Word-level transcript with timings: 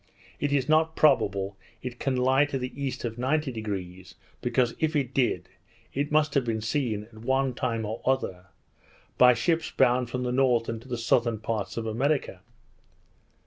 It 0.39 0.51
is 0.51 0.67
not 0.67 0.95
probable 0.95 1.57
it 1.83 1.99
can 1.99 2.15
lie 2.15 2.45
to 2.45 2.57
the 2.57 2.71
east 2.75 3.05
of 3.05 3.17
90°; 3.17 4.15
because 4.41 4.73
if 4.79 4.95
it 4.95 5.13
did, 5.13 5.47
it 5.93 6.11
must 6.11 6.33
have 6.33 6.43
been 6.43 6.59
seen, 6.59 7.03
at 7.03 7.19
one 7.19 7.53
time 7.53 7.85
or 7.85 8.01
other, 8.03 8.47
by 9.19 9.35
ships 9.35 9.69
bound 9.69 10.09
from 10.09 10.23
the 10.23 10.31
northern 10.31 10.79
to 10.79 10.87
the 10.87 10.97
southern 10.97 11.37
parts 11.37 11.77
of 11.77 11.85
America. 11.85 12.41